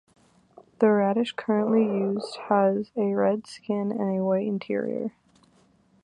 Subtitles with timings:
[0.79, 5.11] The radish currently used has a red skin and a white interior.